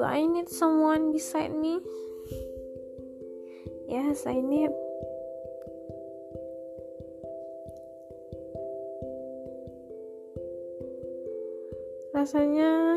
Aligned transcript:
I 0.00 0.24
need 0.24 0.48
someone 0.48 1.12
beside 1.12 1.52
me? 1.52 1.76
Yes, 3.92 4.24
I 4.24 4.40
need. 4.40 4.72
Rasanya 12.16 12.96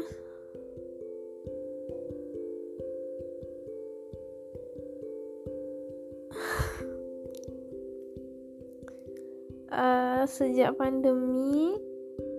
uh, 9.67 10.23
sejak 10.39 10.79
pandemi 10.79 11.75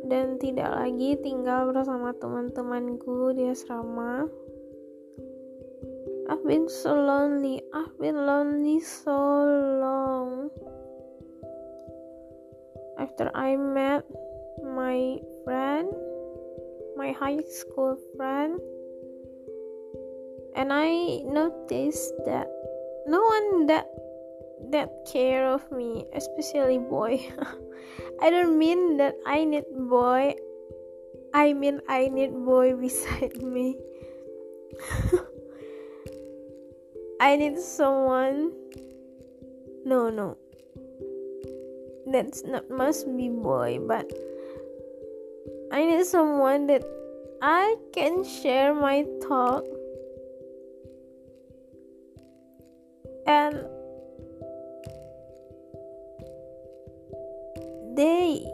dan 0.09 0.41
tidak 0.41 0.73
lagi 0.73 1.20
tinggal 1.20 1.68
bersama 1.74 2.16
teman-temanku 2.16 3.37
di 3.37 3.52
asrama. 3.52 4.45
I've 6.29 6.43
been 6.45 6.69
so 6.69 6.93
lonely. 6.95 7.62
I've 7.73 7.98
been 8.01 8.27
lonely 8.27 8.80
so 8.80 9.15
long. 9.15 10.51
After 12.99 13.30
I 13.33 13.55
met 13.55 14.02
my 14.65 15.18
friend, 15.45 15.87
my 16.96 17.13
high 17.13 17.43
school 17.46 17.96
friend, 18.16 18.59
and 20.57 20.73
I 20.73 21.23
noticed 21.23 22.15
that 22.27 22.51
no 23.07 23.23
one 23.23 23.66
that 23.66 23.87
that 24.74 24.90
care 25.07 25.46
of 25.46 25.71
me, 25.71 26.07
especially 26.13 26.79
boy. 26.79 27.23
I 28.21 28.30
don't 28.30 28.59
mean 28.59 28.96
that 28.96 29.15
I 29.27 29.45
need 29.45 29.71
boy. 29.71 30.35
I 31.35 31.52
mean 31.52 31.80
I 31.88 32.09
need 32.09 32.35
boy 32.35 32.74
beside 32.83 33.38
me. 33.38 33.79
I 37.20 37.36
need 37.36 37.59
someone. 37.59 38.52
No, 39.84 40.10
no. 40.10 40.36
That's 42.06 42.45
not 42.45 42.70
must 42.70 43.06
be 43.16 43.28
boy, 43.28 43.80
but 43.86 44.12
I 45.72 45.84
need 45.84 46.04
someone 46.04 46.66
that 46.68 46.84
I 47.42 47.76
can 47.92 48.24
share 48.24 48.74
my 48.74 49.04
thought 49.22 49.64
and 53.26 53.64
they 57.96 58.44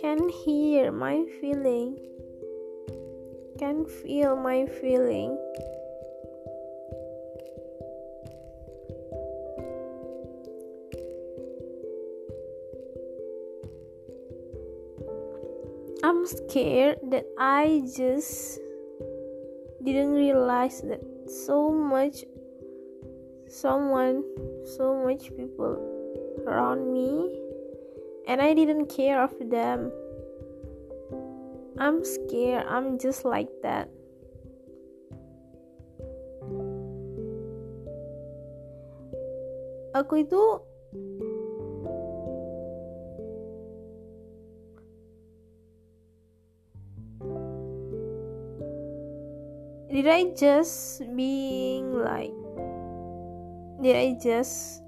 can 0.00 0.28
hear 0.28 0.90
my 0.90 1.24
feeling, 1.40 1.98
can 3.58 3.84
feel 3.86 4.36
my 4.36 4.66
feeling. 4.66 5.38
I'm 16.02 16.26
scared 16.26 16.98
that 17.10 17.24
I 17.38 17.86
just 17.94 18.58
didn't 19.82 20.14
realize 20.14 20.82
that 20.82 21.00
so 21.26 21.70
much 21.70 22.24
someone 23.46 24.24
so 24.64 24.96
much 24.98 25.30
people 25.36 25.78
around 26.46 26.92
me 26.92 27.30
and 28.26 28.40
I 28.40 28.54
didn't 28.54 28.86
care 28.86 29.22
of 29.22 29.34
them. 29.38 29.92
I'm 31.78 32.04
scared, 32.04 32.66
I'm 32.66 32.98
just 32.98 33.24
like 33.24 33.50
that. 33.62 33.88
Aku 39.92 40.24
itu 40.24 40.40
Did 49.92 50.08
I 50.08 50.32
just 50.32 51.04
being 51.12 51.92
like 52.00 52.32
Did 53.84 53.92
I 53.92 54.16
just 54.16 54.80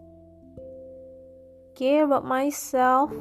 care 1.77 2.09
about 2.09 2.25
myself? 2.25 3.13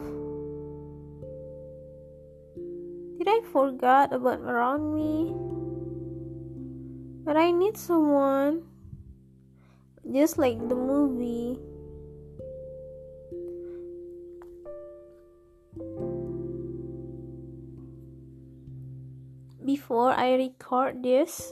Did 3.20 3.28
I 3.28 3.44
forget 3.52 4.16
about 4.16 4.40
around 4.48 4.96
me? 4.96 5.36
But 7.28 7.36
I 7.36 7.52
need 7.52 7.76
someone 7.76 8.64
just 10.08 10.40
like 10.40 10.56
the 10.70 10.80
movie. 10.80 11.60
Before 19.66 20.16
I 20.16 20.36
record 20.40 21.04
this, 21.04 21.52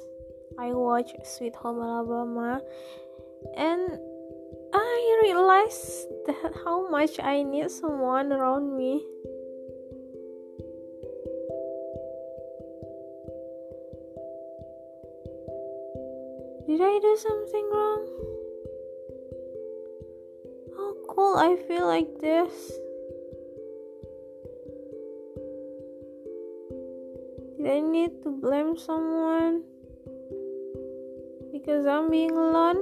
I 0.58 0.74
watched 0.74 1.26
Sweet 1.26 1.56
Home 1.56 1.82
Alabama 1.82 2.62
and 3.58 4.00
I 4.74 5.20
realized 5.24 6.08
that 6.28 6.54
how 6.64 6.90
much 6.90 7.20
I 7.20 7.44
need 7.44 7.72
someone 7.72 8.32
around 8.32 8.76
me. 8.76 9.06
Did 16.68 16.80
I 16.80 17.00
do 17.02 17.18
something 17.18 17.70
wrong? 17.74 18.08
How 20.78 20.94
cool 21.10 21.36
I 21.38 21.58
feel 21.68 21.86
like 21.86 22.20
this. 22.20 22.72
Did 27.58 27.68
I 27.68 27.80
need 27.82 28.24
to 28.24 28.32
blame 28.32 28.78
someone? 28.78 29.64
Because 31.62 31.86
I'm 31.86 32.10
being 32.10 32.32
alone? 32.32 32.78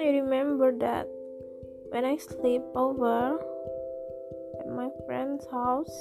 I 0.00 0.10
remember 0.18 0.76
that 0.78 1.06
when 1.90 2.04
I 2.04 2.16
sleep 2.16 2.62
over 2.74 3.38
at 4.58 4.66
my 4.66 4.88
friend's 5.06 5.46
house, 5.46 5.94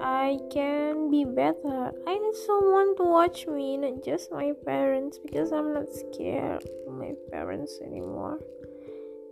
I 0.00 0.38
can 0.52 1.10
be 1.10 1.24
better. 1.24 1.92
I 2.06 2.18
need 2.18 2.34
someone 2.46 2.96
to 2.96 3.02
watch 3.04 3.46
me, 3.46 3.76
not 3.76 4.04
just 4.04 4.30
my 4.30 4.52
parents, 4.64 5.18
because 5.18 5.52
I'm 5.52 5.72
not 5.72 5.88
scared 5.88 6.62
of 6.86 6.94
my 6.94 7.14
parents 7.30 7.80
anymore. 7.82 8.38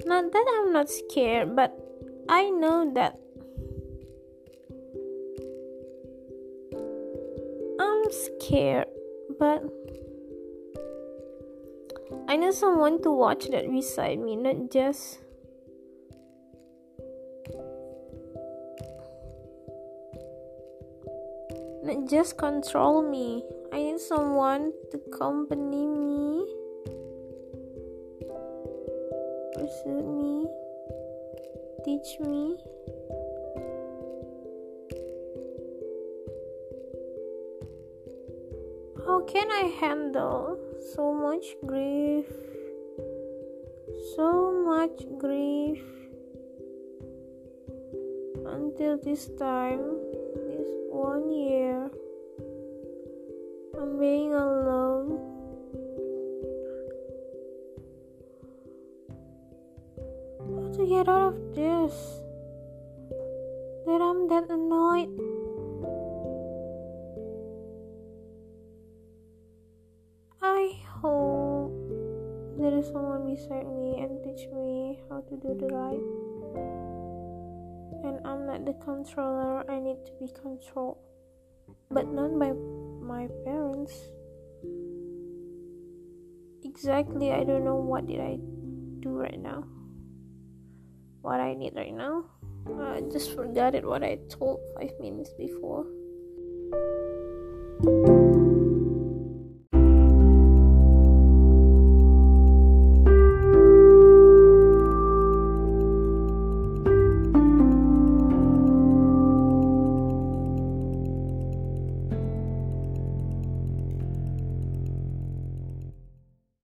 Not 0.05 0.33
that 0.33 0.47
I'm 0.59 0.73
not 0.73 0.89
scared, 0.89 1.55
but 1.55 1.77
I 2.29 2.51
know 2.51 2.91
that 2.95 3.19
I'm 7.79 8.05
scared, 8.11 8.89
but 9.39 9.63
I 12.29 12.37
need 12.37 12.55
someone 12.55 13.03
to 13.03 13.11
watch 13.13 13.49
that 13.51 13.71
beside 13.71 14.19
me, 14.19 14.37
not 14.37 14.71
just 14.71 15.19
just 22.09 22.37
control 22.39 23.03
me. 23.03 23.43
I 23.73 23.83
need 23.83 24.01
someone 24.01 24.73
to 24.91 25.01
accompany 25.07 25.87
me, 25.87 26.47
pursue 29.55 30.03
me, 30.19 30.47
teach 31.85 32.21
me. 32.21 32.57
How 39.05 39.21
can 39.25 39.51
I 39.51 39.73
handle 39.81 40.59
so 40.95 41.13
much 41.13 41.57
grief? 41.67 42.27
So 44.15 44.53
much 44.65 45.03
grief 45.19 45.83
until 48.47 48.99
this 48.99 49.29
time, 49.39 49.99
one 50.97 51.31
year 51.31 51.91
I'm 53.79 53.99
being 54.01 54.33
alone. 54.33 55.21
How 60.41 60.73
to 60.73 60.87
get 60.89 61.07
out 61.07 61.35
of 61.35 61.55
this? 61.55 61.93
That 63.85 64.01
I'm 64.01 64.27
that 64.29 64.49
annoyed. 64.49 65.13
I 70.41 70.81
hope 71.03 71.77
there 72.59 72.73
is 72.79 72.87
someone 72.87 73.35
beside 73.35 73.69
me 73.69 74.01
and 74.01 74.25
teach 74.25 74.49
me 74.49 74.99
how 75.11 75.21
to 75.21 75.37
do 75.37 75.53
the 75.61 75.69
right. 75.69 76.36
I'm 78.25 78.47
not 78.47 78.65
the 78.65 78.75
controller, 78.75 79.69
I 79.71 79.79
need 79.79 79.99
to 80.07 80.13
be 80.21 80.29
controlled. 80.41 80.99
But 81.91 82.13
not 82.13 82.39
by 82.39 82.53
my 83.03 83.29
parents. 83.45 83.93
Exactly, 86.65 87.33
I 87.33 87.45
don't 87.45 87.65
know 87.65 87.77
what 87.77 88.07
did 88.07 88.21
I 88.21 88.39
do 89.01 89.11
right 89.11 89.39
now. 89.39 89.65
What 91.23 91.41
I 91.41 91.55
need 91.55 91.75
right 91.75 91.95
now. 91.95 92.25
I 92.81 93.01
just 93.13 93.35
forgot 93.35 93.75
it 93.75 93.85
what 93.85 94.03
I 94.03 94.19
told 94.29 94.61
five 94.75 94.93
minutes 95.01 95.31
before. 95.39 95.87